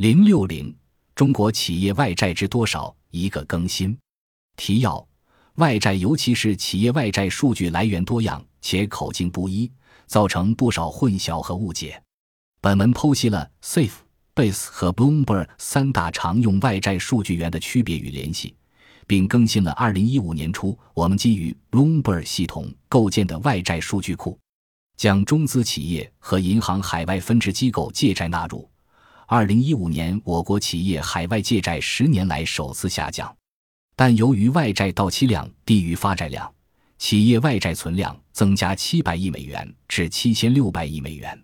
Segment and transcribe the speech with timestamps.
[0.00, 0.74] 零六零，
[1.14, 2.96] 中国企业外债之多少？
[3.10, 3.94] 一个更新。
[4.56, 5.06] 提要：
[5.56, 9.70] 外债，尤其是企业外债，数据来源多样且口径不一，
[10.06, 12.02] 造成不少混淆和误解。
[12.62, 13.92] 本文剖析了 Safe、
[14.34, 18.56] Base 和 Bloomberg 三大常用外债数据源的区别与联系，
[19.06, 24.38] 并更新了二零一五年初我们基于 Bloomberg 系统构建的外债数据库，
[24.96, 28.66] 将中资企业和银行海外分支机构借债纳入。
[29.32, 33.32] 二零一五年，我国企业海外借债十年来首次下降，
[33.94, 36.52] 但由于外债到期量低于发债量，
[36.98, 41.40] 企业外债存量增加七百亿美元至七千六百亿美元。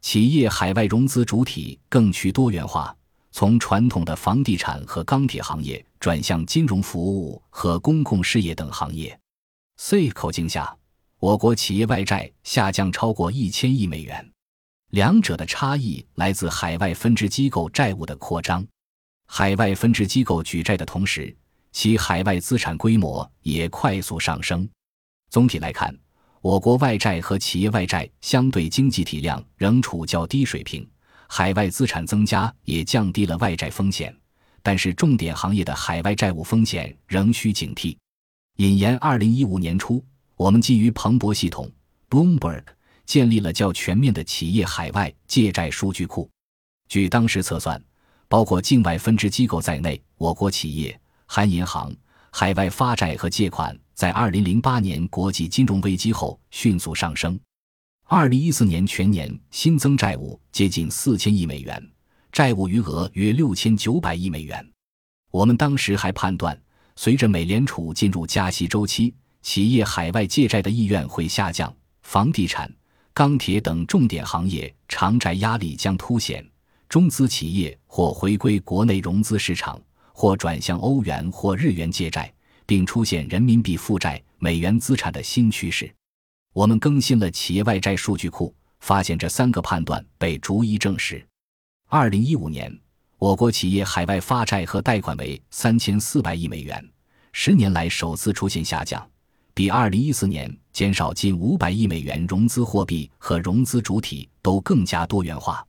[0.00, 2.96] 企业海外融资主体更趋多元化，
[3.30, 9.20] 从传统的房地产和钢铁行业转向金融服务和公共事业等行业。
[9.76, 10.74] C 口径下，
[11.20, 14.32] 我国企业外债下降超过一千亿美元。
[14.90, 18.66] 两者的差异来自海外分支机构债务的扩张，
[19.26, 21.34] 海外分支机构举债的同时，
[21.72, 24.66] 其海外资产规模也快速上升。
[25.28, 25.94] 总体来看，
[26.40, 30.88] 我国外债和企业外债相对经济体量仍处较低水平，
[31.26, 34.16] 海外资产增加也降低了外债风险，
[34.62, 37.94] 但是重点行业的海外债务风险仍需警惕。
[38.56, 40.02] 引言：二零一五年初，
[40.34, 41.70] 我们基于彭博系统
[42.08, 42.62] （Bloomberg）。
[43.08, 46.28] 建立了较全面的企业海外借债数据库。
[46.90, 47.82] 据当时测算，
[48.28, 51.90] 包括境外分支机构在内，我国企业含银行
[52.30, 57.40] 海外发债和借款，在2008年国际金融危机后迅速上升。
[58.08, 61.90] 2014年全年新增债务接近4000亿美元，
[62.30, 64.70] 债务余额约6900亿美元。
[65.30, 66.60] 我们当时还判断，
[66.94, 72.70] 随着美联储进入加息周期，企业海外借债的意愿会下降，房地产。
[73.18, 76.48] 钢铁等重点行业偿债压力将凸显，
[76.88, 79.76] 中资企业或回归国内融资市场，
[80.12, 82.32] 或转向欧元或日元借债，
[82.64, 85.92] 并出现人民币负债、美元资产的新趋势。
[86.54, 91.26] 我们更新了企业外债数据库，发现这三个判断被逐一证实。
[91.88, 92.72] 二零一五年，
[93.18, 96.88] 我国企业海外发债和贷款为三千四百亿美元，
[97.32, 99.04] 十年来首次出现下降。
[99.58, 105.66] 比二零一四年减少近五百亿美元，融资货币和融资主体都更加多元化，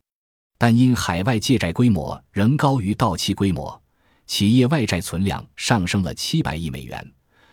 [0.56, 3.82] 但因海外借债规模仍高于到期规模，
[4.28, 7.04] 企业外债存量上升了七百亿美元，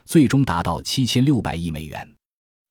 [0.06, 2.08] 最终达到七千六百亿美元。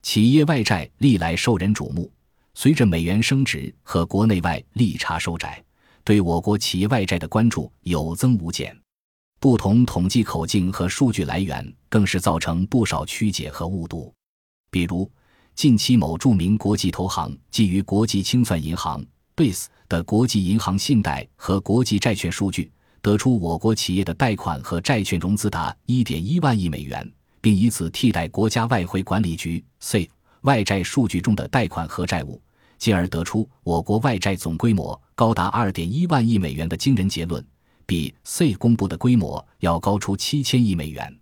[0.03, 2.09] 企业外债历来受人瞩目，
[2.55, 5.60] 随着美元升值和国内外利差收窄，
[6.05, 8.81] 对我国企业外债的关注有增无减。
[9.38, 14.12] 不同统计口径和数据来源，更是造成不少曲解和误读。
[14.71, 15.11] 比如，
[15.55, 19.03] 近期某著名国际投行基于国际清算银行
[19.34, 22.71] （Base） 的国际银行信贷和国际债券数据，
[23.01, 30.11] 得出我国企业的贷款和债券融资达1.1万亿美元，并以此替代国家外汇管理局 （C）
[30.43, 32.39] 外债数据中的贷款和债务，
[32.77, 37.43] 进而得出我国外债总规模高达2.1万亿美元的惊人结论。
[37.87, 41.19] 比 C 公布的规模要高出七千亿美元，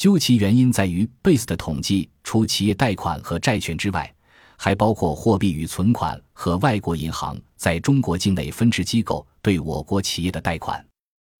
[0.00, 4.10] 究其原因在于 Base 的统计除企业贷款和债券之外，
[4.56, 10.82] 还包括货币与存款和外国银行在中国境内分支机构对我国企业的贷款。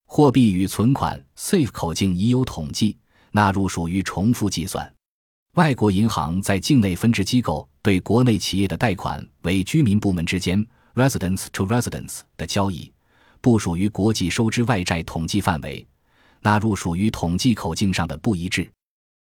[0.05, 2.95] 货币与存款 Safe 口径已有统计，
[3.31, 4.93] 纳入属于重复计算。
[5.55, 12.93] 外国银行在境内分支机构对国内企业的贷款为居民部门之间 （residence to residence） 的交易。
[13.41, 15.83] 不属于国际收支外债统计范围，
[16.41, 18.69] 纳入属于统计口径上的不一致。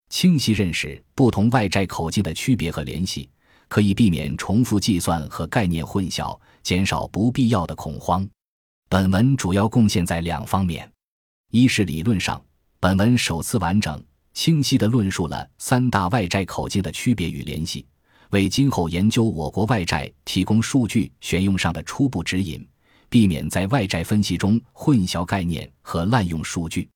[0.09, 3.31] 清晰认识不同外债口径的区别和联系，
[3.69, 8.29] 可以避免重复计算和概念混淆，减少不必要的恐慌。
[8.89, 10.91] 本文主要贡献在两方面：
[11.53, 12.43] 一是理论上，
[12.81, 14.03] 本文首次完整、
[14.35, 17.87] 清晰地论述了三大外债口径的区别与联系，
[18.31, 22.67] 为今后研究我国外债提供数据选用上的初步指引。
[23.09, 26.89] 避免在外债分析中混淆概念和滥用数据。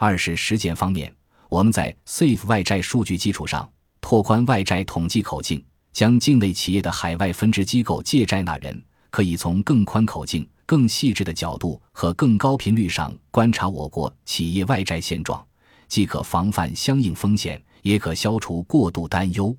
[0.00, 1.12] 二是实践方面，
[1.48, 3.68] 我们在 Safe 外债数据基础上
[4.00, 5.60] 拓宽外债统计口径，
[5.92, 8.80] 将境内企业的海外分支机构借债纳人，
[9.10, 15.44] 可以从更宽口径、更细致的角度和更高频率上观察我国企业外债现状，
[15.88, 19.52] 既可防范相应风险，也可消除过度担忧。